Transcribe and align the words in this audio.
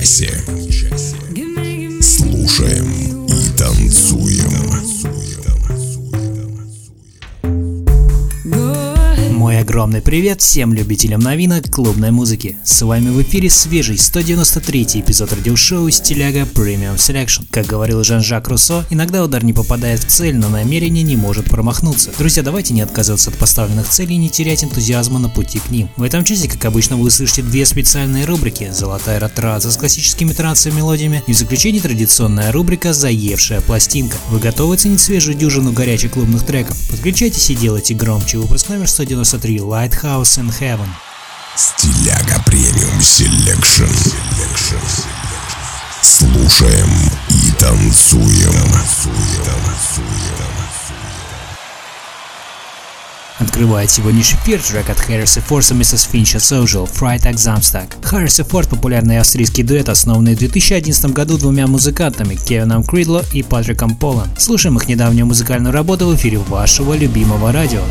guys 0.00 0.18
here. 0.18 0.49
Привет 10.10 10.40
всем 10.40 10.74
любителям 10.74 11.20
новинок 11.20 11.70
клубной 11.70 12.10
музыки. 12.10 12.58
С 12.64 12.82
вами 12.82 13.10
в 13.10 13.22
эфире 13.22 13.48
свежий 13.48 13.96
193 13.96 14.82
эпизод 14.94 15.32
радиошоу 15.32 15.88
«Стиляга 15.88 16.40
Premium 16.40 16.96
Selection». 16.96 17.46
Как 17.48 17.66
говорил 17.66 18.02
Жан-Жак 18.02 18.48
Руссо, 18.48 18.84
иногда 18.90 19.22
удар 19.22 19.44
не 19.44 19.52
попадает 19.52 20.00
в 20.00 20.08
цель, 20.08 20.34
но 20.34 20.48
намерение 20.48 21.04
не 21.04 21.14
может 21.14 21.44
промахнуться. 21.44 22.10
Друзья, 22.18 22.42
давайте 22.42 22.74
не 22.74 22.80
отказываться 22.80 23.30
от 23.30 23.38
поставленных 23.38 23.88
целей 23.88 24.16
и 24.16 24.18
не 24.18 24.28
терять 24.28 24.64
энтузиазма 24.64 25.20
на 25.20 25.28
пути 25.28 25.60
к 25.60 25.70
ним. 25.70 25.88
В 25.96 26.02
этом 26.02 26.24
часе, 26.24 26.48
как 26.48 26.64
обычно, 26.64 26.96
вы 26.96 27.06
услышите 27.06 27.42
две 27.42 27.64
специальные 27.64 28.24
рубрики 28.24 28.68
«Золотая 28.72 29.20
ретранса» 29.20 29.70
с 29.70 29.76
классическими 29.76 30.32
трансовыми 30.32 30.78
мелодиями 30.78 31.22
и 31.28 31.32
в 31.32 31.38
заключении 31.38 31.78
традиционная 31.78 32.50
рубрика 32.50 32.92
«Заевшая 32.92 33.60
пластинка». 33.60 34.16
Вы 34.30 34.40
готовы 34.40 34.76
ценить 34.76 35.00
свежую 35.02 35.36
дюжину 35.36 35.70
горячих 35.70 36.10
клубных 36.10 36.44
треков? 36.44 36.76
Подключайтесь 36.90 37.48
и 37.50 37.54
делайте 37.54 37.94
громче. 37.94 38.38
Выпуск 38.38 38.70
номер 38.70 38.88
193 38.88 39.60
Lighthouse 40.02 40.38
in 40.38 40.48
Heaven. 40.60 40.88
Стиляга 41.56 42.42
Premium 42.46 43.00
Selection. 43.02 43.84
Слушаем 46.02 46.88
и 47.28 47.50
танцуем. 47.58 48.54
Открывает 53.38 53.90
сегодняшний 53.90 54.38
эфир 54.38 54.62
трек 54.62 54.88
от 54.90 54.98
Harris 55.08 55.42
Force 55.46 55.74
и 55.74 55.78
Mrs. 55.78 56.10
Finch 56.10 56.36
Social 56.36 56.88
Freitag 56.90 57.34
Samstag. 57.34 57.88
Harris 58.02 58.46
Ford– 58.46 58.68
популярный 58.70 59.18
австрийский 59.18 59.62
дуэт, 59.62 59.88
основанный 59.88 60.34
в 60.34 60.38
2011 60.38 61.12
году 61.12 61.36
двумя 61.36 61.66
музыкантами 61.66 62.36
Кевином 62.36 62.84
Кридло 62.84 63.24
и 63.32 63.42
Патриком 63.42 63.96
Полом. 63.96 64.28
Слушаем 64.38 64.76
их 64.76 64.88
недавнюю 64.88 65.26
музыкальную 65.26 65.72
работу 65.72 66.06
в 66.06 66.16
эфире 66.16 66.38
вашего 66.38 66.94
любимого 66.94 67.52
радио. 67.52 67.82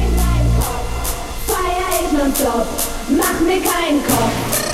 Job, 2.39 2.65
mach 3.09 3.41
mir 3.41 3.61
keinen 3.61 4.01
Kopf. 4.01 4.68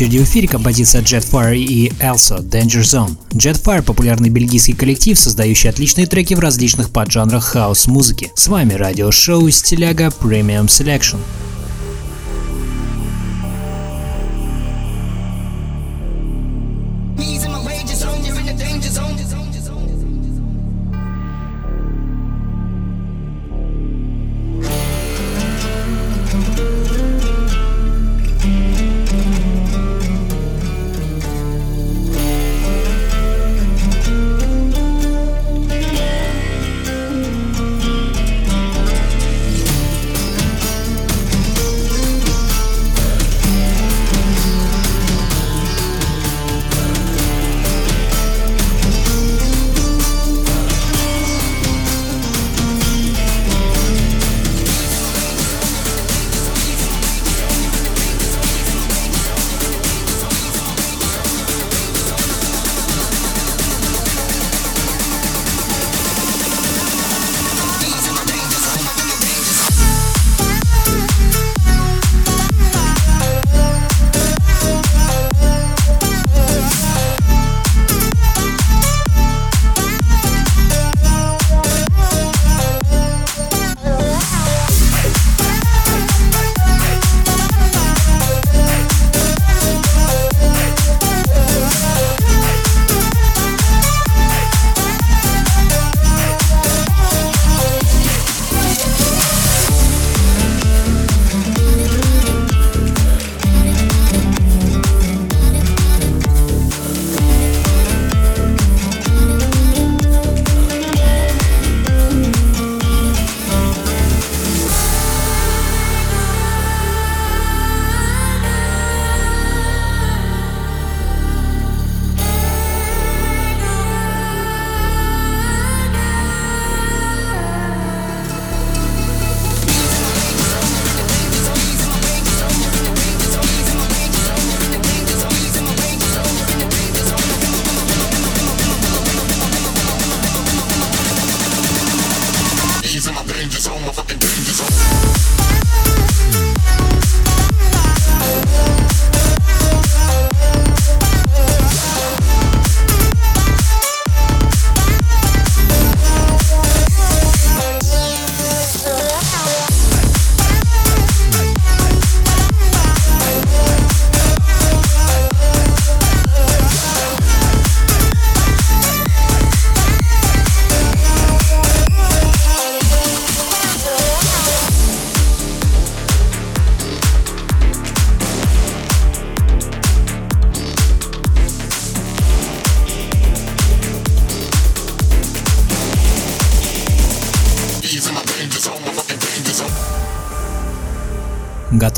Очереди 0.00 0.16
в 0.16 0.24
эфире 0.24 0.48
композиция 0.48 1.02
Jetfire 1.02 1.58
и 1.58 1.88
Elsa 2.00 2.42
Danger 2.42 2.80
Zone. 2.80 3.16
Jetfire– 3.32 3.82
популярный 3.84 4.30
бельгийский 4.30 4.74
коллектив, 4.74 5.18
создающий 5.18 5.68
отличные 5.68 6.06
треки 6.06 6.32
в 6.32 6.38
различных 6.38 6.88
поджанрах 6.90 7.44
хаос-музыки. 7.44 8.30
С 8.34 8.48
вами 8.48 8.72
радиошоу 8.72 9.50
«Стиляга 9.50 10.06
Premium 10.06 10.68
Selection». 10.68 11.18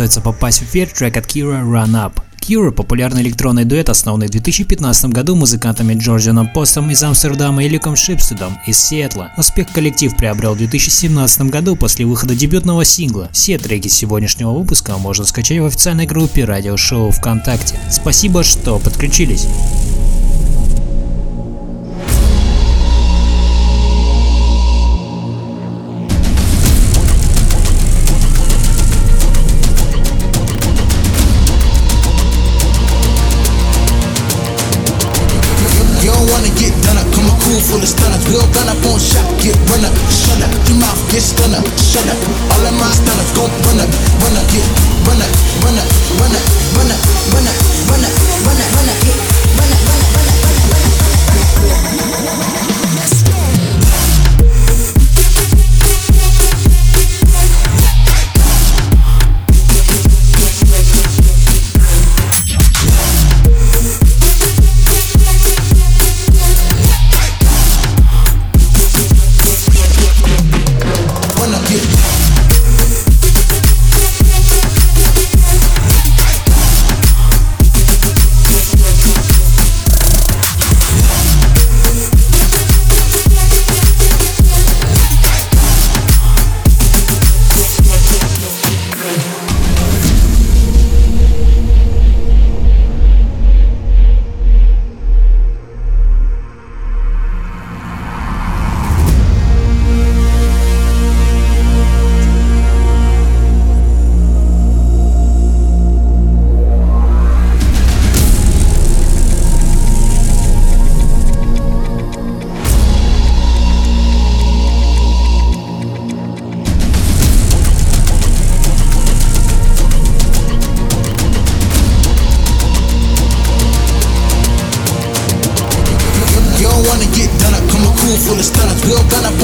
Готовится 0.03 0.21
попасть 0.21 0.59
в 0.59 0.65
эфир 0.65 0.89
трек 0.89 1.17
от 1.17 1.27
Kira 1.27 1.63
Run 1.63 1.93
Up. 1.93 2.21
Cure– 2.41 2.71
популярный 2.73 3.23
электронный 3.23 3.65
дуэт, 3.65 3.89
основанный 3.89 4.27
в 4.27 4.31
2015 4.31 5.05
году 5.13 5.37
музыкантами 5.37 5.95
Джорджином 5.95 6.49
Постом 6.49 6.91
из 6.91 7.01
Амстердама 7.05 7.63
и 7.63 7.69
Люком 7.69 7.95
Шипстедом 7.95 8.59
из 8.67 8.81
Сиэтла. 8.81 9.31
Успех 9.37 9.69
коллектив 9.73 10.17
приобрел 10.17 10.55
в 10.55 10.59
2017 10.59 11.43
году 11.43 11.77
после 11.77 12.05
выхода 12.05 12.35
дебютного 12.35 12.85
сингла. 12.85 13.29
Все 13.31 13.59
треки 13.59 13.87
сегодняшнего 13.87 14.51
выпуска 14.51 14.99
можно 14.99 15.25
скачать 15.25 15.61
в 15.61 15.67
официальной 15.67 16.07
группе 16.07 16.45
радиошоу 16.45 17.13
ВКонтакте. 17.13 17.79
Спасибо, 17.89 18.43
что 18.43 18.81
подключились. 18.81 19.47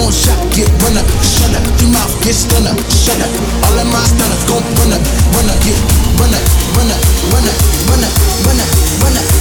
Up 0.09 0.15
shot, 0.15 0.41
get 0.57 0.69
run 0.81 0.97
up, 0.97 1.05
shut 1.21 1.53
up. 1.53 1.81
Your 1.83 1.91
mouth 1.91 2.09
get 2.25 2.33
stun 2.33 2.65
shut 2.88 3.21
up. 3.21 3.29
All 3.69 3.79
of 3.79 3.87
my 3.93 4.00
stunners 4.09 4.43
gon' 4.49 4.65
run 4.81 4.97
up, 4.97 5.05
run 5.37 5.50
up, 5.53 5.61
get 5.61 5.77
run 6.17 6.33
up, 6.33 6.45
run 6.81 6.88
up, 6.88 7.00
run 7.29 7.45
up, 7.45 7.59
run 7.93 8.05
up, 8.09 8.15
run 8.49 8.57
up, 8.57 8.71
run 9.05 9.17
up, 9.21 9.38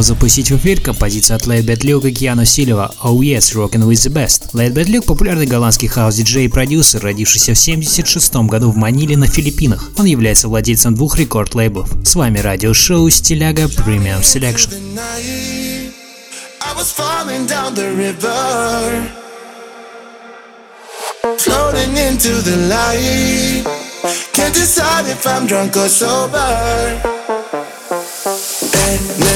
Готов 0.00 0.16
запустить 0.16 0.50
в 0.50 0.56
эфир 0.56 0.80
композицию 0.80 1.36
от 1.36 1.42
Laidback 1.46 1.82
Luke 1.82 2.08
и 2.08 2.14
Keanu 2.14 2.46
Silva 2.46 2.90
«Oh 3.04 3.18
Yes, 3.18 3.54
Rockin' 3.54 3.86
With 3.86 4.08
The 4.08 4.10
Best». 4.10 4.54
Laidback 4.54 4.86
Luke– 4.86 5.04
популярный 5.06 5.44
голландский 5.44 5.88
хаус-диджей 5.88 6.46
и 6.46 6.48
продюсер, 6.48 7.02
родившийся 7.02 7.54
в 7.54 7.60
1976 7.60 8.48
году 8.48 8.70
в 8.70 8.76
Маниле 8.76 9.18
на 9.18 9.26
Филиппинах. 9.26 9.90
Он 9.98 10.06
является 10.06 10.48
владельцем 10.48 10.94
двух 10.94 11.18
рекорд-лейблов. 11.18 11.90
С 12.02 12.14
вами 12.14 12.38
радиошоу 12.38 13.10
«Стиляга 13.10 13.64
Premium 13.64 14.22
Selection». 14.22 14.72
floating 21.36 21.96
into 21.96 22.32
the 22.42 22.56
light. 22.68 23.64
Can't 24.32 24.54
decide 24.54 25.06
if 25.06 25.26
I'm 25.26 25.46
drunk 25.46 25.76
or 25.76 25.88
sober. 25.88 27.00
Energy 28.90 29.29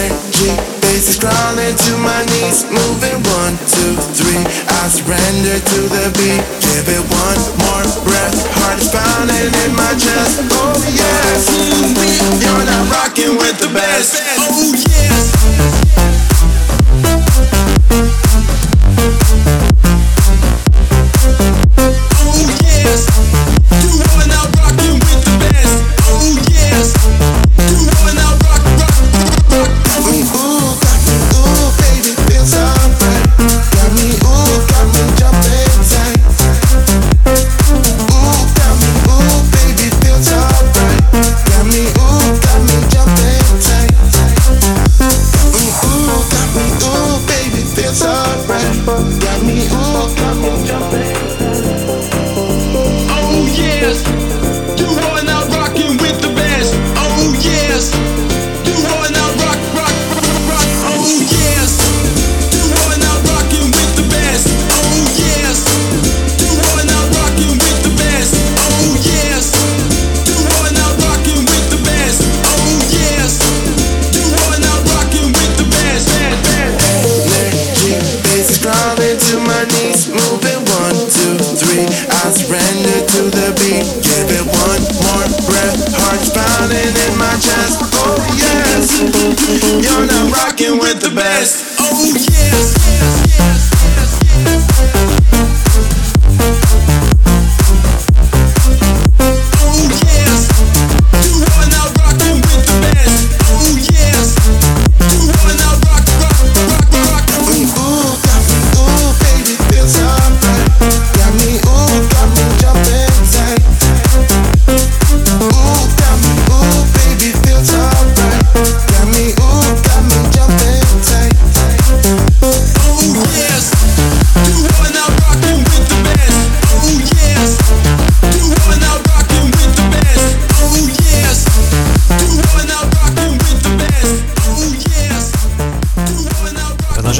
base 0.80 1.08
is 1.08 1.18
crawling 1.18 1.76
to 1.76 1.92
my 1.98 2.20
knees, 2.32 2.64
moving 2.68 3.20
one, 3.40 3.56
two, 3.70 3.94
three. 4.12 4.42
I 4.68 4.88
surrender 4.88 5.56
to 5.60 5.80
the 5.88 6.06
beat. 6.18 6.44
Give 6.60 6.86
it 6.88 7.04
one 7.08 7.40
more 7.64 7.86
breath. 8.04 8.36
Heart 8.60 8.80
is 8.80 8.90
pounding 8.92 9.52
in 9.64 9.72
my 9.76 9.92
chest. 9.96 10.44
Oh 10.52 10.76
yeah, 10.92 11.34
you're 12.40 12.66
not 12.66 12.84
rocking 12.92 13.36
with 13.36 13.58
the 13.58 13.70
best. 13.72 14.20
Oh 14.38 14.72
yes. 14.72 14.93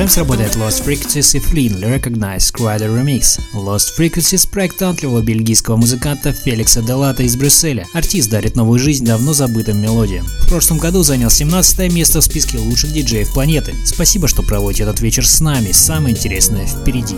Продолжаем 0.04 0.26
с 0.26 0.28
работой 0.28 0.46
от 0.46 0.56
Lost 0.56 0.84
Frequencies 0.84 1.34
и 1.34 1.40
Flynn 1.40 1.80
Recognize 1.80 2.52
Crider 2.52 2.94
Remix. 2.94 3.40
Lost 3.54 3.87
Frequencies– 3.99 4.46
проект 4.52 4.76
талантливого 4.76 5.23
бельгийского 5.23 5.76
музыканта 5.76 6.34
Феликса 6.34 6.82
Делата 6.82 7.23
из 7.23 7.37
Брюсселя. 7.37 7.87
Артист 7.94 8.28
дарит 8.28 8.54
новую 8.54 8.78
жизнь 8.78 9.06
давно 9.06 9.32
забытым 9.32 9.80
мелодиям. 9.80 10.26
В 10.42 10.49
прошлом 10.49 10.76
году 10.76 11.02
занял 11.02 11.30
17 11.30 11.90
место 11.90 12.20
в 12.20 12.25
списке 12.25 12.58
лучших 12.58 12.92
диджеев 12.92 13.32
планеты. 13.32 13.75
Спасибо, 13.87 14.28
что 14.28 14.42
проводите 14.42 14.82
этот 14.82 15.00
вечер 15.00 15.26
с 15.26 15.40
нами. 15.40 15.73
Самое 15.73 16.14
интересное 16.14 16.66
впереди. 16.66 17.16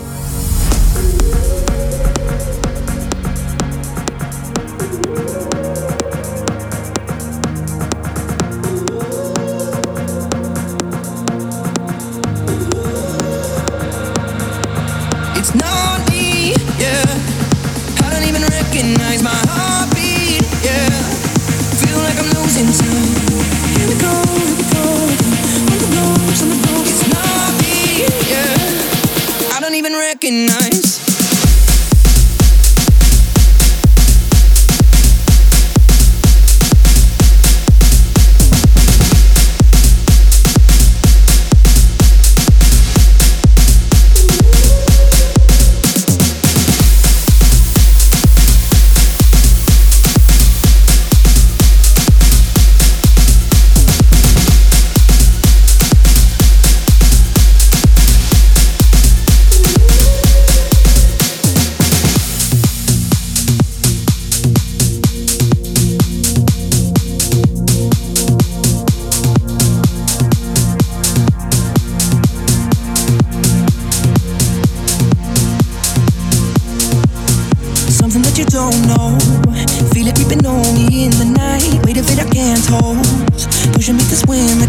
this 84.09 84.25
women 84.27 84.66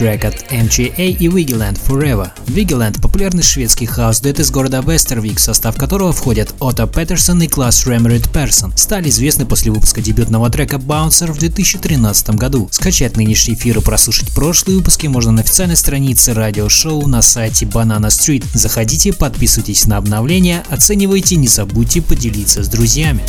трек 0.00 0.24
от 0.24 0.50
MGA 0.50 1.10
и 1.10 1.28
Vigilant 1.28 1.78
Forever. 1.86 2.30
Vigilant– 2.46 2.98
популярный 3.02 3.42
шведский 3.42 3.84
хаус-дуэт 3.84 4.40
из 4.40 4.50
города 4.50 4.80
Вестервик, 4.80 5.36
в 5.36 5.42
состав 5.42 5.76
которого 5.76 6.14
входят 6.14 6.54
Отто 6.58 6.86
Петерсон 6.86 7.42
и 7.42 7.48
Класс 7.48 7.86
Ремерит 7.86 8.32
Персон. 8.32 8.72
Стали 8.78 9.10
известны 9.10 9.44
после 9.44 9.70
выпуска 9.70 10.00
дебютного 10.00 10.48
трека 10.48 10.76
Bouncer 10.76 11.30
в 11.30 11.38
2013 11.38 12.30
году. 12.30 12.66
Скачать 12.72 13.18
нынешний 13.18 13.52
эфир 13.52 13.76
и 13.76 13.82
прослушать 13.82 14.32
прошлые 14.34 14.78
выпуски 14.78 15.06
можно 15.06 15.32
на 15.32 15.42
официальной 15.42 15.76
странице 15.76 16.32
радиошоу 16.32 17.06
на 17.06 17.20
сайте 17.20 17.66
Banana 17.66 18.08
Street. 18.08 18.46
Заходите, 18.54 19.12
подписывайтесь 19.12 19.86
на 19.86 19.98
обновления, 19.98 20.64
оценивайте, 20.70 21.36
не 21.36 21.48
забудьте 21.48 22.00
поделиться 22.00 22.64
с 22.64 22.68
друзьями. 22.68 23.22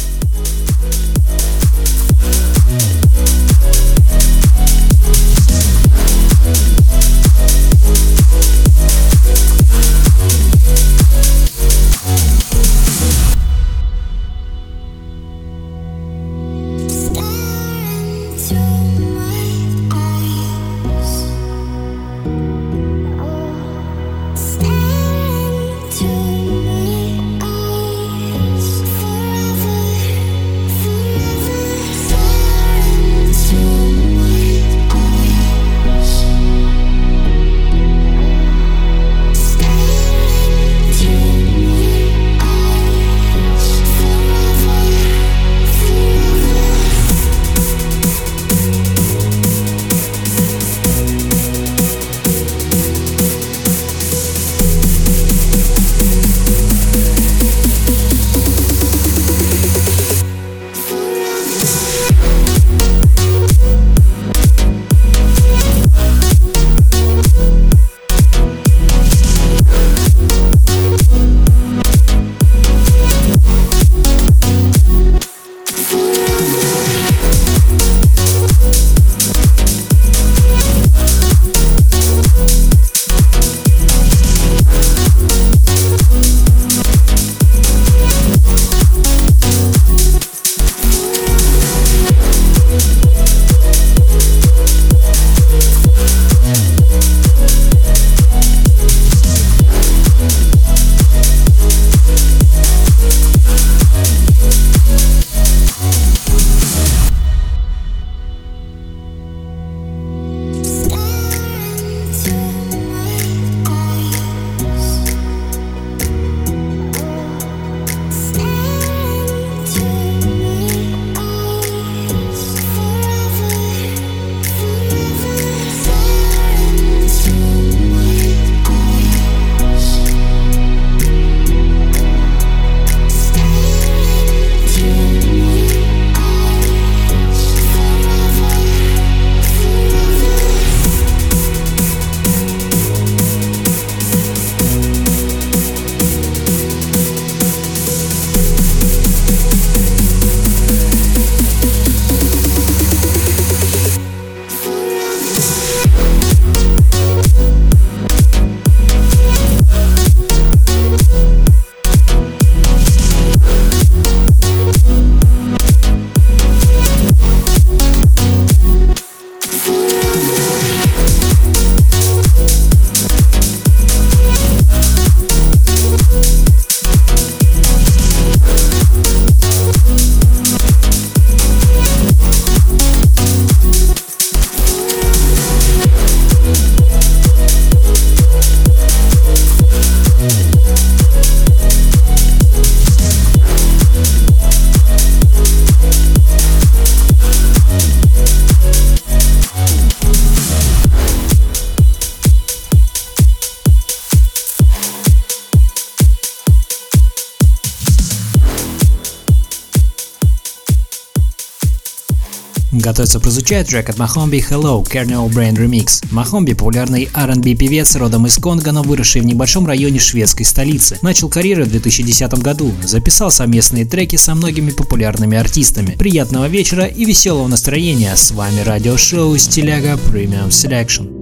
придется 213.11 213.19
прозвучать 213.19 213.67
трек 213.67 213.89
от 213.89 213.97
Махомби 213.97 214.37
«Hello» 214.37 214.81
Carnival 214.83 215.29
Brain 215.29 215.55
Remix. 215.55 216.01
Махомби– 216.11 216.53
популярный 216.53 217.09
R&B 217.13 217.55
певец 217.55 217.95
родом 217.97 218.25
из 218.25 218.37
Конго, 218.37 218.71
но 218.71 218.83
выросший 218.83 219.21
в 219.21 219.25
небольшом 219.25 219.67
районе 219.67 219.99
шведской 219.99 220.45
столицы. 220.45 220.97
Начал 221.01 221.27
карьеру 221.27 221.65
в 221.65 221.69
2010 221.69 222.33
году, 222.35 222.71
записал 222.83 223.29
совместные 223.29 223.83
треки 223.83 224.15
со 224.15 224.33
многими 224.33 224.71
популярными 224.71 225.37
артистами. 225.37 225.95
Приятного 225.97 226.47
вечера 226.47 226.85
и 226.85 227.03
веселого 227.03 227.47
настроения! 227.47 228.15
С 228.15 228.31
вами 228.31 228.61
радиошоу 228.61 229.37
«Стиляга 229.37 229.99
Premium 230.09 230.47
Selection». 230.47 231.20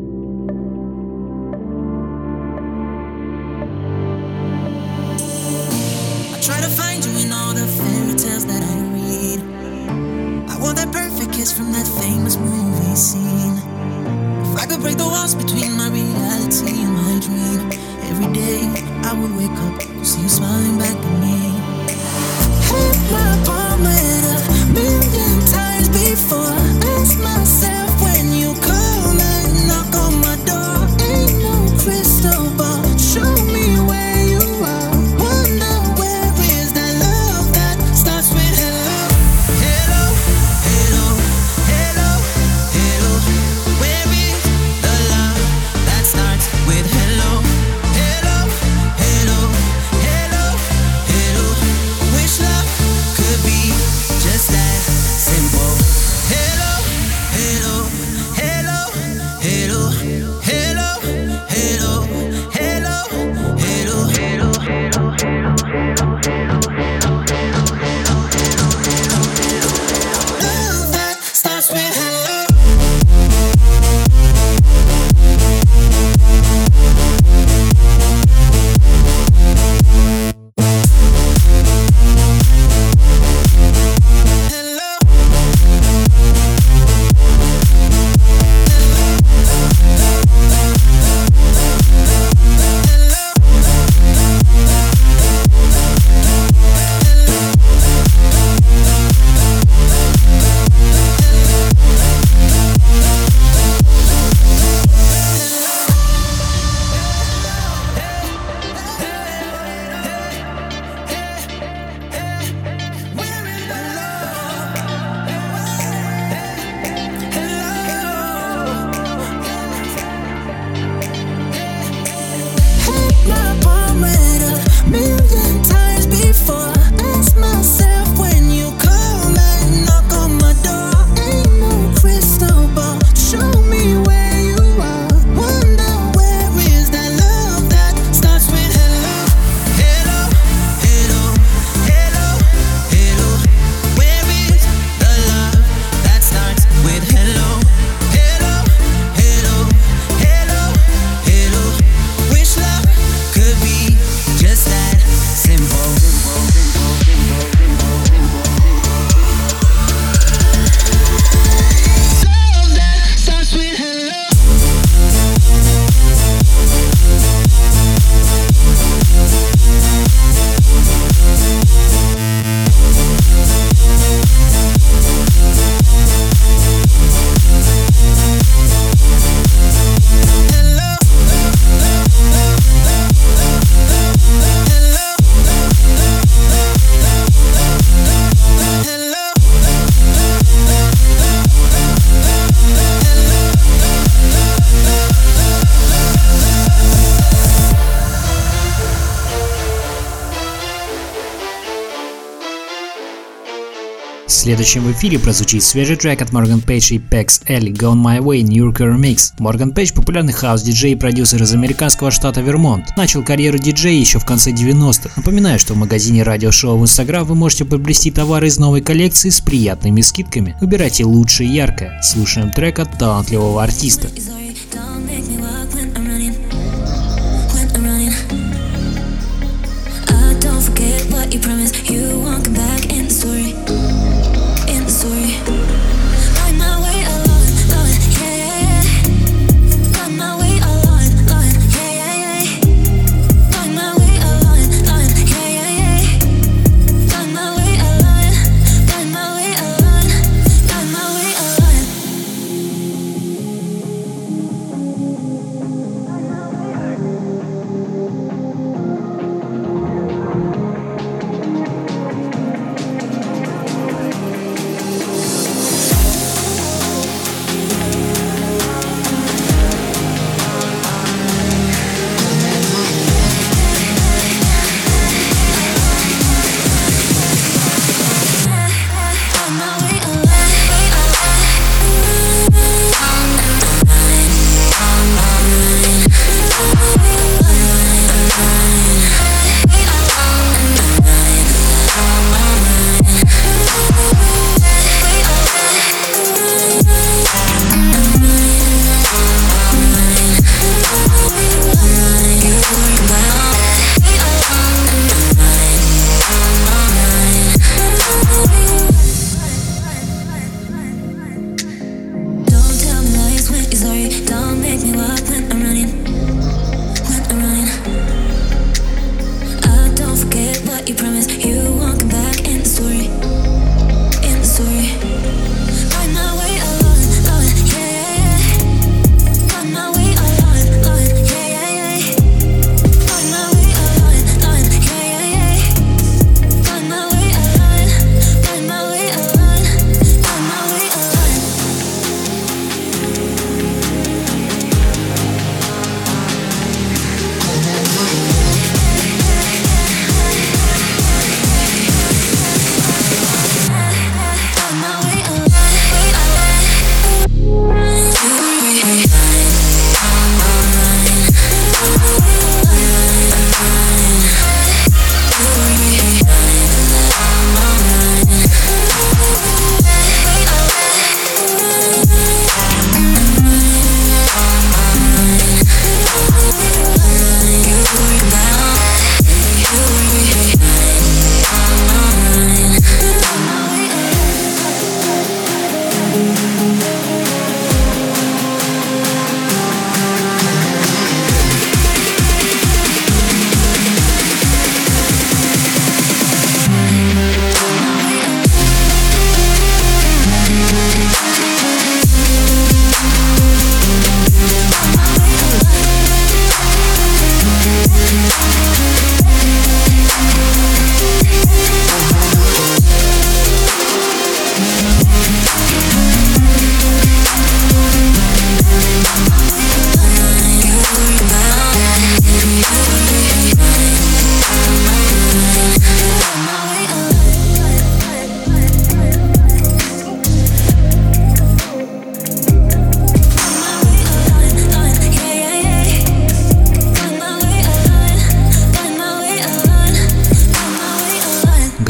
следующем 204.60 204.84
в 204.84 204.91
эфире 204.91 205.19
прозвучит 205.19 205.63
свежий 205.63 205.95
трек 205.95 206.22
от 206.22 206.34
Морган 206.34 206.60
Пейдж 206.60 206.91
и 206.91 207.00
Пекс 207.00 207.39
Элли 207.48 207.72
«Gone 207.72 208.04
My 208.04 208.19
Way 208.19 208.41
New 208.41 208.69
Yorker 208.69 208.93
Remix». 208.93 209.32
Морган 209.39 209.72
Пейдж– 209.72 209.93
популярный 209.95 210.34
хаос-диджей 210.34 210.91
и 210.91 210.95
продюсер 210.95 211.41
из 211.41 211.54
американского 211.54 212.12
штата 212.12 212.41
Вермонт. 212.41 212.88
Начал 212.98 213.24
карьеру 213.24 213.58
диджея 213.58 213.98
еще 213.98 214.19
в 214.19 214.26
конце 214.26 214.52
90-х. 214.52 215.12
Напоминаю, 215.15 215.60
что 215.60 215.76
в 215.76 215.78
магазине 215.78 216.24
радиошоу 216.24 216.78
в 216.78 216.84
Инстаграм 216.84 217.24
вы 217.24 217.36
можете 217.36 217.63
приобрести 217.63 218.12
товары 218.12 218.48
из 218.48 218.60
новой 218.60 218.82
коллекции 218.82 219.30
с 219.30 219.39
приятными 219.39 220.02
скидками. 220.02 220.58
Выбирайте 220.60 221.06
лучшее 221.06 221.50
и 221.50 221.54
яркое. 221.54 222.02
Слушаем 222.02 222.52
трек 222.52 222.80
от 222.80 222.98
талантливого 223.00 223.63
артиста. 223.63 224.10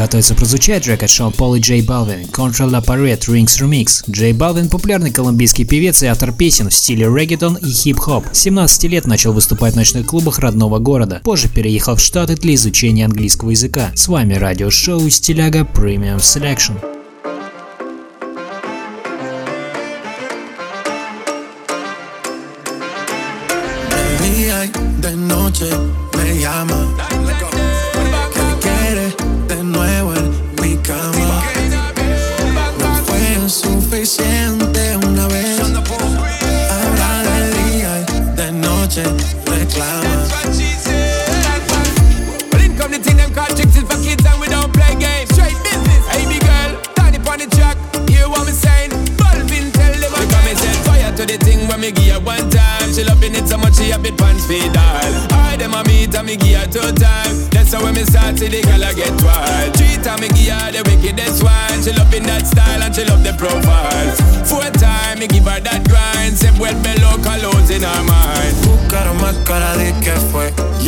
Готовится 0.00 0.34
прозвучать 0.34 0.84
трек 0.84 1.02
от 1.02 1.10
Шон 1.10 1.30
Пол 1.30 1.56
и 1.56 1.60
Джей 1.60 1.82
Балвин 1.82 2.22
Control 2.22 2.70
the 2.70 2.82
Parade 2.82 3.20
Rings 3.28 3.60
Remix. 3.60 4.10
Джей 4.10 4.32
Балвин– 4.32 4.68
популярный 4.70 5.10
колумбийский 5.10 5.66
певец 5.66 6.02
и 6.02 6.06
автор 6.06 6.32
песен 6.32 6.70
в 6.70 6.74
стиле 6.74 7.04
реггетон 7.04 7.56
и 7.56 7.70
хип-хоп. 7.70 8.24
С 8.32 8.38
17 8.38 8.84
лет 8.84 9.06
начал 9.06 9.34
выступать 9.34 9.74
в 9.74 9.76
ночных 9.76 10.06
клубах 10.06 10.38
родного 10.38 10.78
города. 10.78 11.20
Позже 11.22 11.50
переехал 11.50 11.96
в 11.96 12.00
Штаты 12.00 12.34
для 12.34 12.54
изучения 12.54 13.04
английского 13.04 13.50
языка. 13.50 13.92
С 13.94 14.08
вами 14.08 14.32
радиошоу 14.32 15.06
«Стиляга 15.10 15.68
Premium 15.70 16.16
Selection». 16.16 16.80
De 25.02 25.89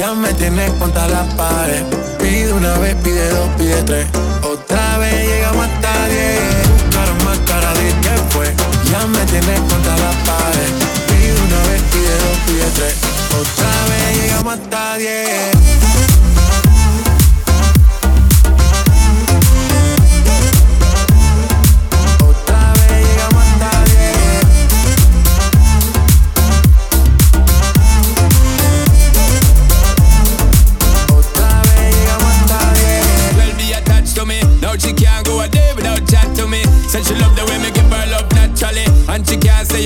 Ya 0.02 0.14
me 0.14 0.34
tienes 0.34 0.68
contra 0.80 1.06
la 1.06 1.22
pared. 1.36 1.84
Pide 2.18 2.52
una 2.52 2.76
vez, 2.78 2.96
pide 3.04 3.28
dos, 3.28 3.48
pide 3.56 3.80
tres. 3.84 4.04
Otra 4.42 4.98
vez 4.98 5.14
llegamos 5.28 5.64
hasta 5.64 6.08
diez. 6.08 6.68
Buscaron 6.86 7.24
más 7.24 7.38
cara 7.46 7.72
de 7.74 7.88
que 8.00 8.10
fue. 8.30 8.52
Ya 8.90 9.06
me 9.06 9.24
tienes 9.26 9.60
contra 9.60 9.96
la 9.98 10.10
pared. 10.26 10.72
Pide 11.06 11.40
una 11.46 11.60
vez, 11.68 11.82
pide 11.92 12.14
dos, 12.18 12.38
pide 12.46 12.66
tres. 12.74 12.96
Otra 13.40 13.70
vez 13.90 14.22
llegamos 14.22 14.54
hasta 14.54 14.96
diez. 14.96 16.31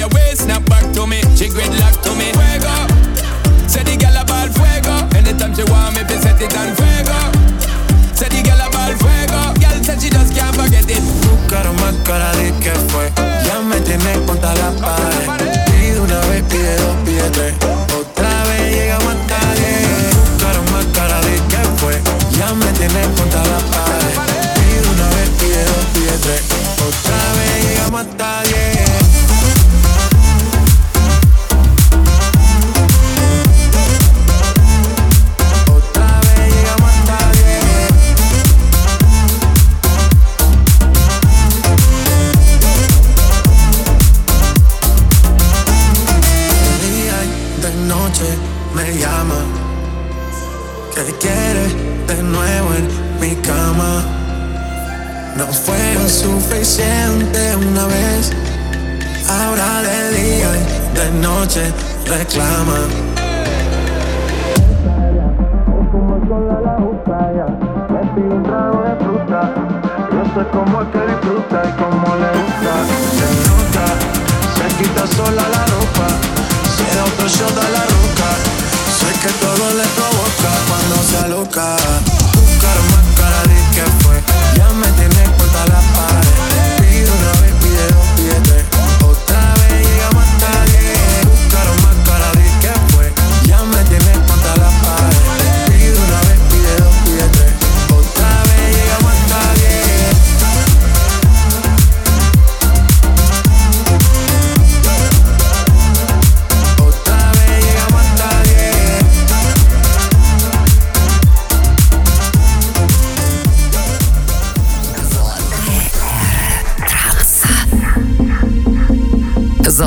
A 0.01 0.09
way, 0.09 0.35
snap 0.35 0.65
back 0.67 0.93
to 0.95 1.07
me. 1.07 1.21
She 1.37 1.49
gridlock 1.49 2.03
to 2.03 2.11
me. 2.15 2.33
Fuego. 2.33 2.75
Say 3.69 3.83
the 3.85 3.97
gal 3.97 4.17
about 4.17 4.51
fuego. 4.53 4.95
Anytime 5.17 5.55
she 5.55 5.65
want 5.71 5.95
me, 5.97 6.03
fi 6.09 6.17
set 6.21 6.41
it 6.41 6.57
on 6.57 6.75
fuego. 6.77 7.19
Say 8.15 8.29
the 8.29 8.43
gal 8.43 8.61
about 8.61 8.95
fuego. 8.99 9.41
Girl 9.61 9.79
said 9.85 10.01
she 10.03 10.11
just 10.11 10.35
can't 10.35 10.55
forget 10.57 10.89
it. 10.91 11.03
Buscaron 11.25 11.77
más 11.77 11.95
cara 12.05 12.33
de 12.37 12.53
que 12.61 12.73
fue. 12.91 13.11
Ya 13.47 13.61
me 13.61 13.81
tienes 13.81 14.19
contra 14.27 14.55
la 14.55 14.71
pared. 14.81 14.96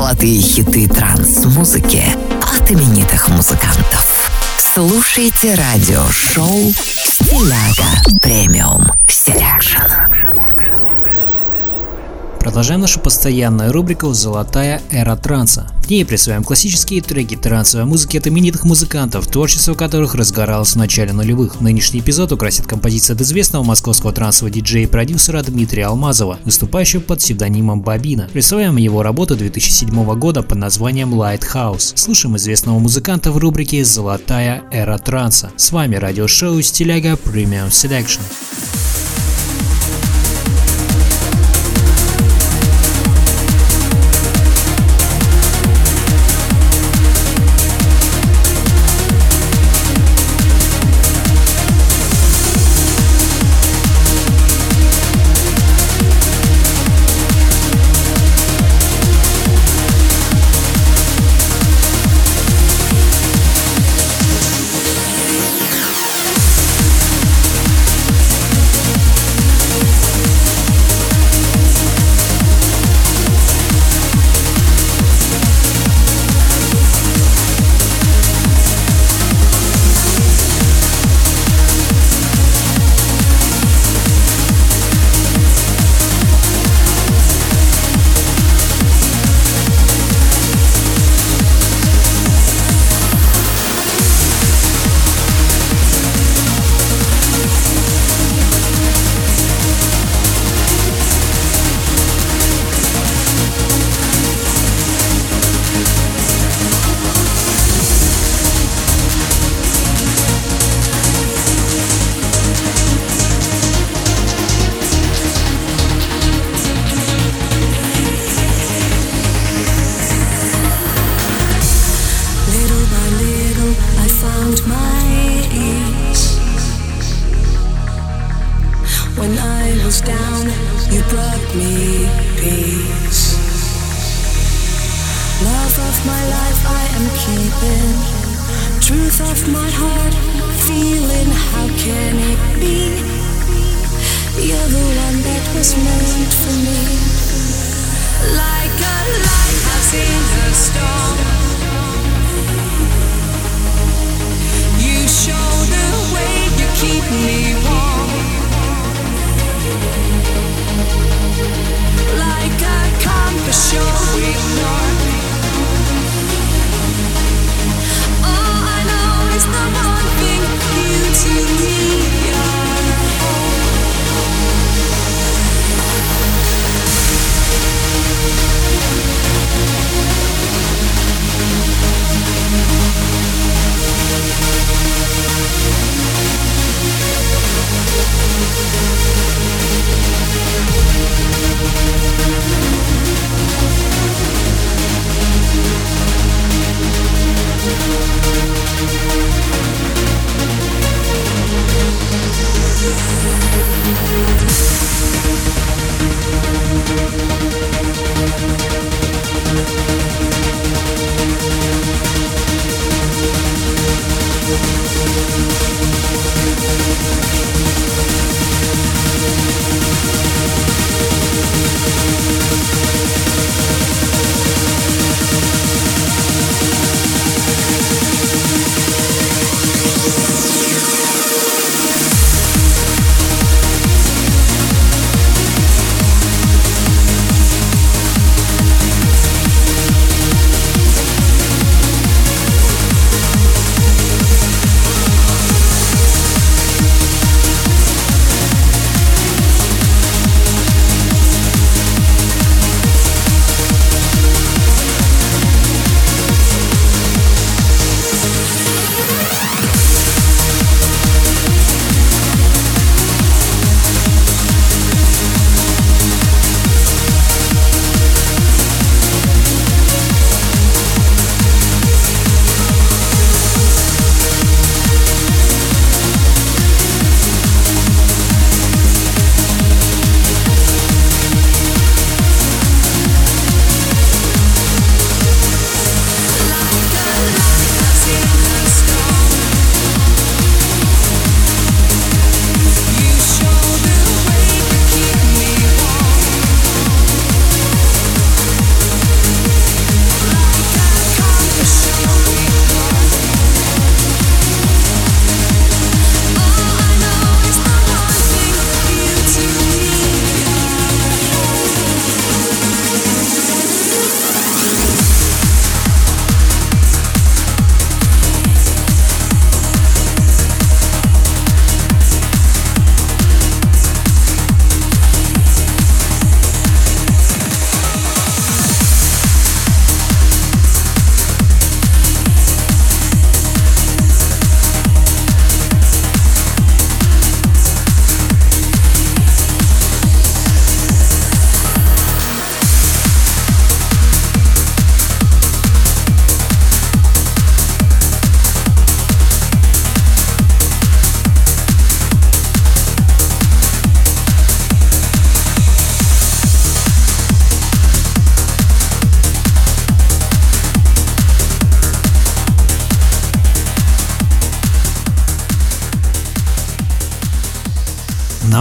Золотые 0.09 0.41
хиты 0.41 0.87
транс-музыки 0.87 2.03
от 2.41 2.71
именитых 2.71 3.29
музыкантов. 3.29 4.31
Слушайте 4.57 5.53
радиошоу 5.53 6.73
«Стиляга 6.73 8.19
Premium 8.19 8.91
Selection». 9.07 10.18
Продолжаем 12.49 12.81
нашу 12.81 12.99
постоянную 12.99 13.71
рубрику 13.71 14.11
«Золотая 14.11 14.81
эра 14.89 15.15
транса». 15.15 15.67
В 15.83 15.89
ней 15.91 16.03
присваиваем 16.03 16.43
классические 16.43 16.99
треки 16.99 17.35
трансовой 17.35 17.85
музыки 17.85 18.17
от 18.17 18.25
именитых 18.25 18.63
музыкантов, 18.63 19.27
творчество 19.27 19.75
которых 19.75 20.15
разгоралось 20.15 20.73
в 20.73 20.75
начале 20.75 21.13
нулевых. 21.13 21.61
Нынешний 21.61 21.99
эпизод 21.99 22.31
украсит 22.31 22.65
композиция 22.65 23.13
от 23.15 23.21
известного 23.21 23.63
московского 23.63 24.13
трансового 24.13 24.51
диджея 24.51 24.85
и 24.85 24.87
продюсера 24.87 25.43
Дмитрия 25.43 25.85
Алмазова, 25.85 26.39
выступающего 26.43 27.01
под 27.01 27.19
псевдонимом 27.19 27.81
Bobina. 27.81 28.27
Присваиваем 28.33 28.77
его 28.77 29.03
работу 29.03 29.35
2007 29.35 30.15
года 30.15 30.41
под 30.41 30.57
названием 30.57 31.13
Lighthouse. 31.13 31.91
Слушаем 31.93 32.35
известного 32.37 32.79
музыканта 32.79 33.31
в 33.31 33.37
рубрике 33.37 33.85
«Золотая 33.85 34.63
эра 34.71 34.97
транса». 34.97 35.51
С 35.55 35.71
вами 35.71 35.97
радиошоу 35.97 36.59
«Стиляга 36.63 37.09
Premium 37.09 37.69
Selection». 37.69 38.21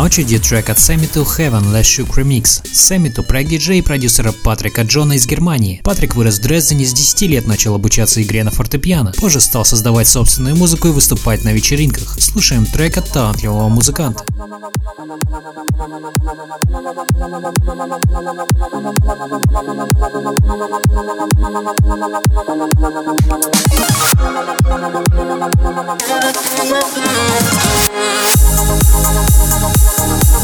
Очереди 0.08 0.38
трек 0.38 0.70
от 0.70 0.78
Sammy 0.78 1.06
to 1.12 1.22
Heaven 1.22 1.70
Les 1.70 1.82
Shook 1.82 2.16
Remix. 2.16 2.62
Sammy 2.64 3.14
to 3.14 3.22
проект 3.22 3.50
диджея 3.50 3.80
и 3.80 3.82
продюсера 3.82 4.32
Патрика 4.32 4.80
Джона 4.80 5.12
из 5.12 5.26
Германии. 5.26 5.82
Патрик 5.84 6.14
вырос 6.14 6.38
в 6.38 6.42
Дрездене 6.42 6.86
с 6.86 6.94
10 6.94 7.22
лет, 7.22 7.46
начал 7.46 7.74
обучаться 7.74 8.22
игре 8.22 8.42
на 8.42 8.50
фортепиано. 8.50 9.12
Позже 9.18 9.42
стал 9.42 9.66
создавать 9.66 10.08
собственную 10.08 10.56
музыку 10.56 10.88
и 10.88 10.92
выступать 10.92 11.44
на 11.44 11.52
вечеринках. 11.52 12.16
Слушаем 12.18 12.64
трек 12.64 12.96
от 12.96 13.12
талантливого 13.12 13.68
музыканта. 13.68 14.24
Fairy 26.08 26.32
tales 29.52 29.97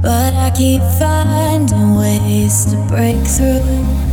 But 0.00 0.32
I 0.34 0.52
keep 0.56 0.80
finding 0.98 1.96
ways 1.96 2.66
to 2.66 2.76
break 2.86 3.26
through. 3.26 4.07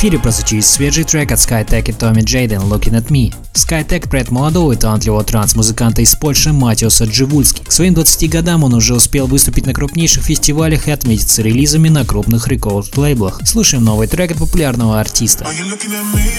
Эфире 0.00 0.18
прозвучит 0.18 0.64
свежий 0.64 1.04
трек 1.04 1.30
от 1.30 1.38
Skytech 1.38 1.90
и 1.90 1.92
Томми 1.92 2.22
Джейден 2.22 2.60
«Looking 2.60 2.94
at 2.94 3.08
Me». 3.08 3.34
Skytech– 3.52 4.08
проект 4.08 4.30
молодого 4.30 4.72
и 4.72 4.76
талантливого 4.76 5.22
транс-музыканта 5.24 6.00
из 6.00 6.14
Польши 6.14 6.54
Матиуса 6.54 7.04
Дживульски. 7.04 7.64
К 7.64 7.70
своим 7.70 7.92
20 7.92 8.30
годам 8.30 8.64
он 8.64 8.72
уже 8.72 8.94
успел 8.94 9.26
выступить 9.26 9.66
на 9.66 9.74
крупнейших 9.74 10.24
фестивалях 10.24 10.88
и 10.88 10.90
отметиться 10.90 11.42
релизами 11.42 11.90
на 11.90 12.06
крупных 12.06 12.48
рекорд-лейблах. 12.48 13.42
Слушаем 13.44 13.84
новый 13.84 14.08
трек 14.08 14.30
от 14.30 14.38
популярного 14.38 14.98
артиста. 14.98 15.44
Are 15.44 15.52
you 15.52 15.66
looking 15.66 15.92
at 15.92 16.02
me? 16.14 16.32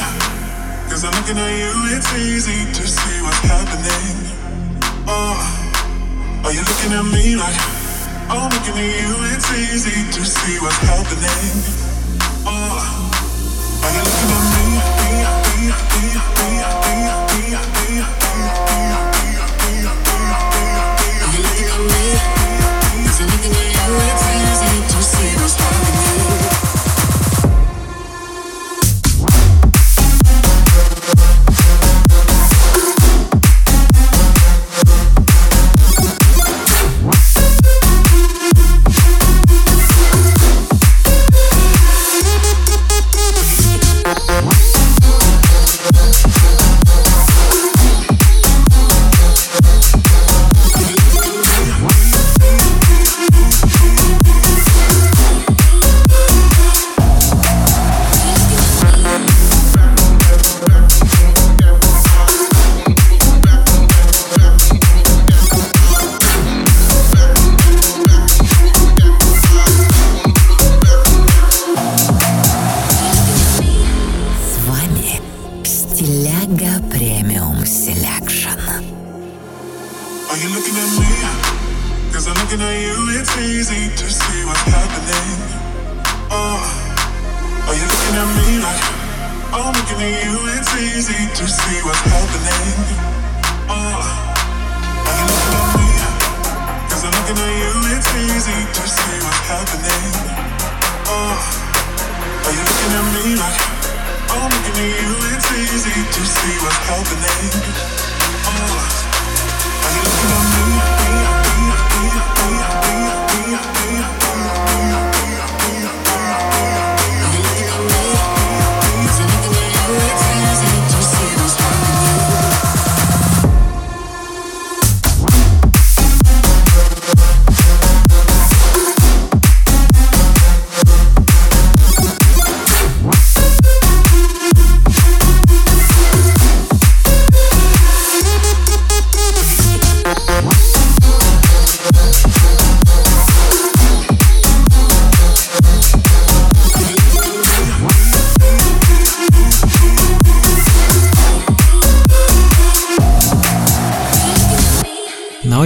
Uh, 7.36 7.38
like 7.38 7.54
I'm 8.28 8.50
looking 8.50 8.74
at 8.74 8.82
you, 8.82 9.16
it's 9.36 9.52
easy 9.54 10.04
to 10.12 10.26
see 10.26 10.58
what's 10.60 10.80
happening. 10.88 11.91
Uh, 13.84 13.88
are 16.84 16.96
you 16.96 17.06
looking 17.18 17.56
at 17.56 18.66
me? 18.68 18.71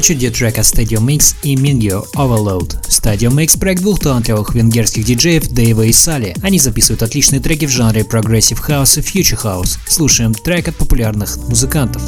На 0.05 0.07
очереди 0.07 0.29
трек 0.29 0.59
от 0.59 0.65
Stadium 0.65 1.03
Mix 1.03 1.35
и 1.41 1.55
Mingyo 1.55 2.05
Overload. 2.13 2.79
Stadium 2.87 3.31
Mix– 3.31 3.57
проект 3.59 3.81
двух 3.81 3.99
талантливых 3.99 4.53
венгерских 4.53 5.03
диджеев 5.03 5.47
Дэйва 5.47 5.81
и 5.81 5.91
Сали. 5.91 6.35
Они 6.43 6.59
записывают 6.59 7.01
отличные 7.01 7.39
треки 7.41 7.65
в 7.65 7.71
жанре 7.71 8.01
Progressive 8.01 8.59
House 8.67 8.99
и 8.99 9.01
Future 9.01 9.43
House. 9.43 9.79
Слушаем 9.87 10.35
трек 10.35 10.67
от 10.67 10.75
популярных 10.75 11.37
музыкантов. 11.49 12.03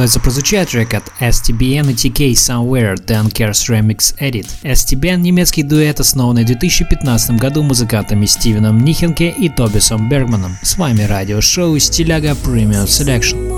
то 0.00 0.04
это 0.04 0.18
прозвучает 0.18 0.70
трек 0.70 0.94
от 0.94 1.04
STBN 1.20 1.90
и 1.90 1.94
TK 1.94 2.32
Somewhere, 2.32 2.94
Dan 2.94 3.30
Cares 3.30 3.68
Remix 3.68 4.16
Edit. 4.18 4.46
STBN– 4.62 5.16
немецкий 5.18 5.62
дуэт, 5.62 6.00
основанный 6.00 6.44
в 6.44 6.46
2015 6.46 7.32
году 7.32 7.62
музыкантами 7.62 8.24
Стивеном 8.24 8.82
Нихенке 8.82 9.28
и 9.28 9.50
Тобисом 9.50 10.08
Бергманом. 10.08 10.56
С 10.62 10.78
вами 10.78 11.02
радиошоу 11.02 11.78
«Стиляга 11.78 12.30
Premium 12.30 12.86
Selection». 12.86 13.49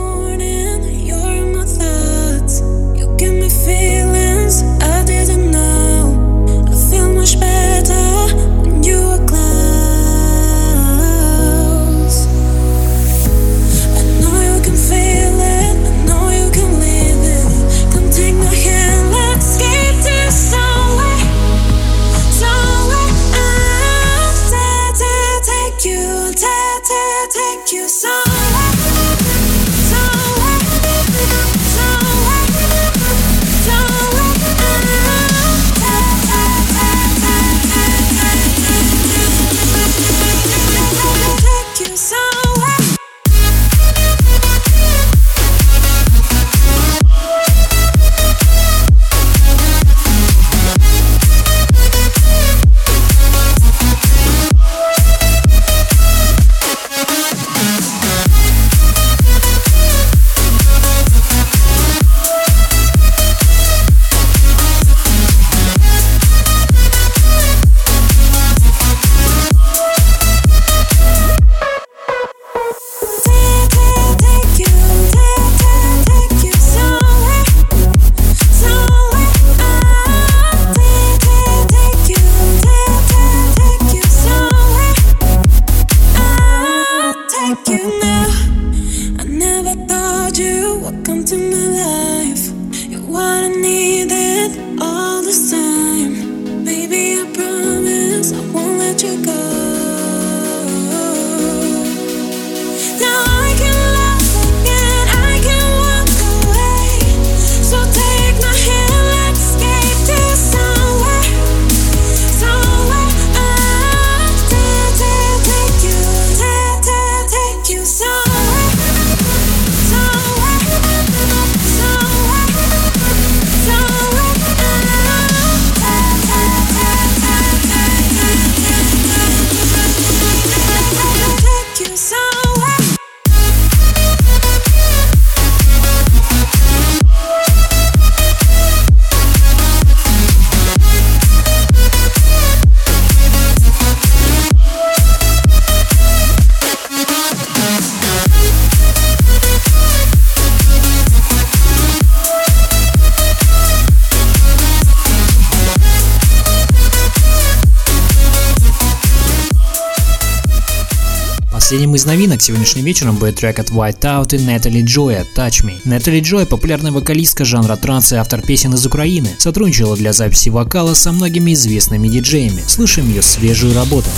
из 162.02 162.06
новинок 162.06 162.42
сегодняшним 162.42 162.84
вечером 162.84 163.14
будет 163.14 163.36
трек 163.36 163.60
от 163.60 163.70
White 163.70 164.00
Out 164.00 164.34
и 164.34 164.44
Натали 164.44 164.82
Джоя 164.82 165.24
«Touch 165.36 165.64
Me». 165.64 165.80
Натали 165.84 166.18
Джой– 166.18 166.46
популярная 166.48 166.90
вокалистка 166.90 167.44
жанра 167.44 167.76
транс 167.76 168.12
и 168.12 168.16
автор 168.16 168.42
песен 168.42 168.74
из 168.74 168.84
Украины. 168.84 169.28
Сотрудничала 169.38 169.96
для 169.96 170.12
записи 170.12 170.48
вокала 170.48 170.94
со 170.94 171.12
многими 171.12 171.52
известными 171.52 172.08
диджеями. 172.08 172.64
Слышим 172.66 173.08
ее 173.08 173.22
свежую 173.22 173.76
работу. 173.76 174.08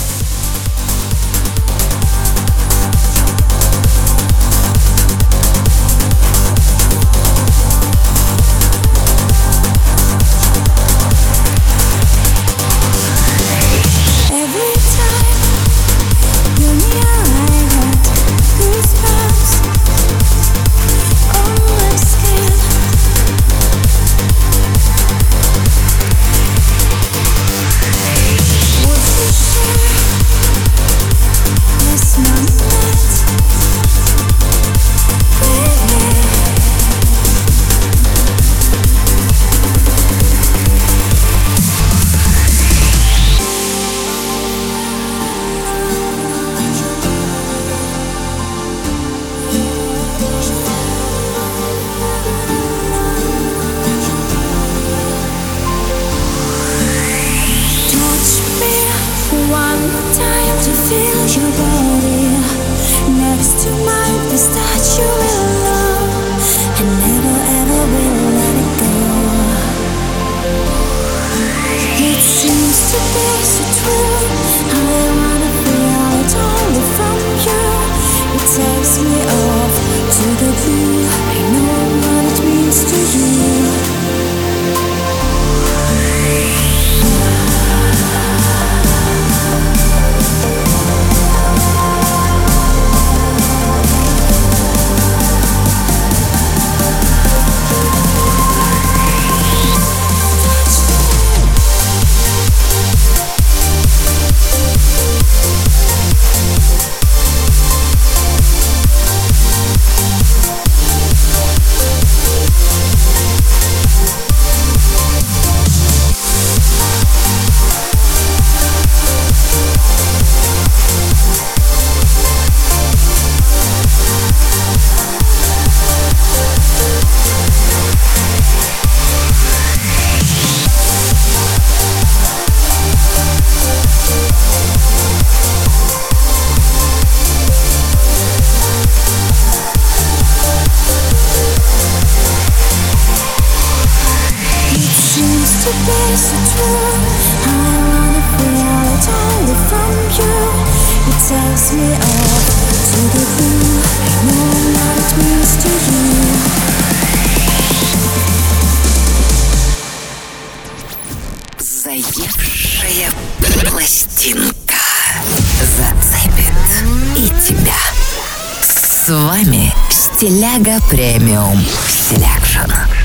Стиляга 170.24 170.80
Premium 170.88 171.60
Selection. 171.86 173.03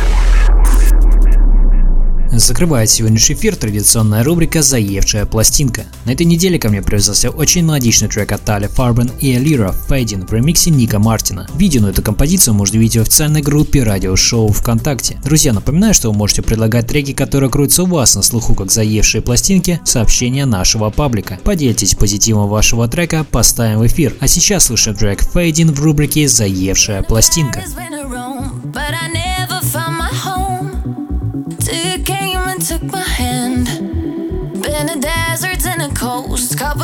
Закрывает 2.39 2.89
сегодняшний 2.89 3.35
эфир 3.35 3.57
традиционная 3.57 4.23
рубрика 4.23 4.61
«Заевшая 4.61 5.25
пластинка». 5.25 5.83
На 6.05 6.11
этой 6.11 6.25
неделе 6.25 6.57
ко 6.57 6.69
мне 6.69 6.81
привязался 6.81 7.29
очень 7.29 7.63
мелодичный 7.63 8.07
трек 8.07 8.31
от 8.31 8.41
Alle 8.43 8.67
Farben 8.67 9.11
и 9.19 9.35
ILIRA 9.35 9.75
«Fading» 9.89 10.25
в 10.25 10.33
ремиксе 10.33 10.71
Ника 10.71 10.99
Мартина. 10.99 11.47
Видео 11.55 11.81
на 11.81 11.87
эту 11.87 12.01
композицию 12.01 12.53
можно 12.53 12.77
увидеть 12.77 12.95
в 12.95 13.01
официальной 13.01 13.41
группе 13.41 13.83
радиошоу 13.83 14.47
ВКонтакте. 14.53 15.19
Друзья, 15.23 15.51
напоминаю, 15.51 15.93
что 15.93 16.11
вы 16.11 16.17
можете 16.17 16.41
предлагать 16.41 16.87
треки, 16.87 17.11
которые 17.11 17.49
крутятся 17.49 17.83
у 17.83 17.87
вас 17.87 18.15
на 18.15 18.21
слуху 18.21 18.55
как 18.55 18.71
«Заевшие 18.71 19.21
пластинки» 19.21 19.81
сообщения 19.83 20.45
нашего 20.45 20.89
паблика. 20.91 21.39
Поделитесь 21.43 21.93
позитивом 21.93 22.47
вашего 22.47 22.87
трека, 22.87 23.25
поставим 23.29 23.79
в 23.79 23.87
эфир. 23.87 24.15
А 24.21 24.29
сейчас 24.29 24.67
слушаем 24.67 24.97
трек 24.97 25.21
«Fading» 25.33 25.73
в 25.73 25.81
рубрике 25.81 26.27
«Заевшая 26.29 27.03
пластинка». 27.03 27.65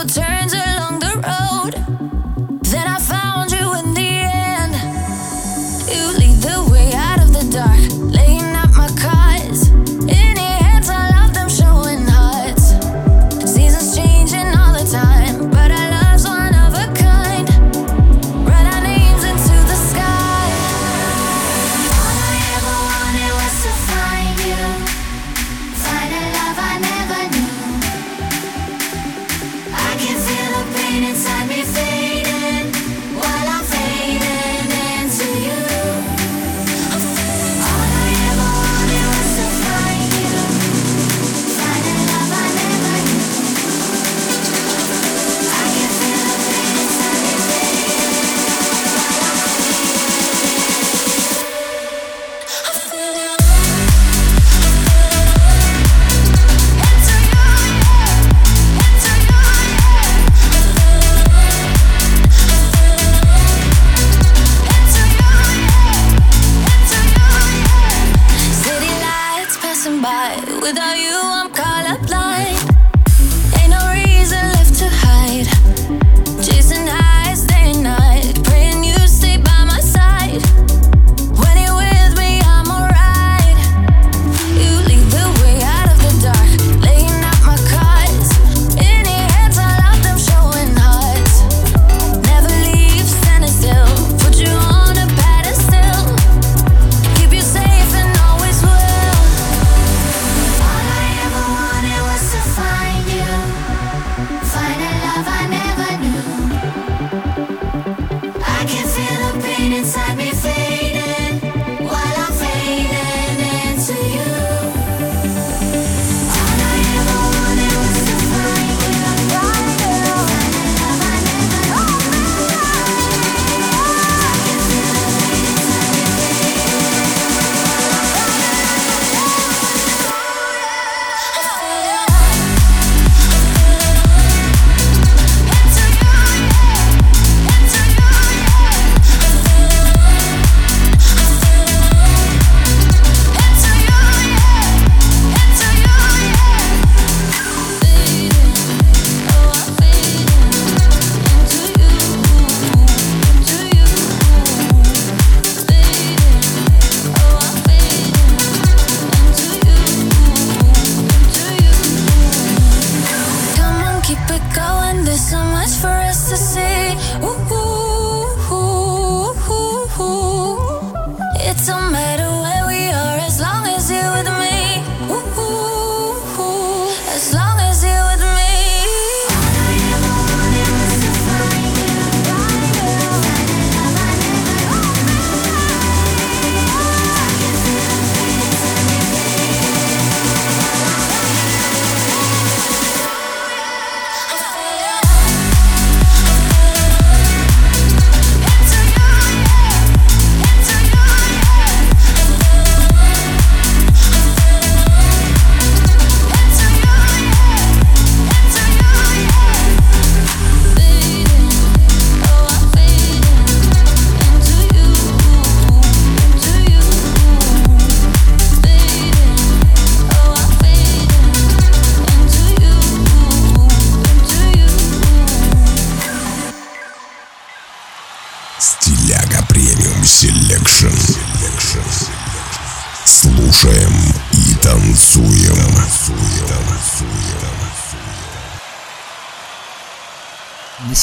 turns 0.08 0.55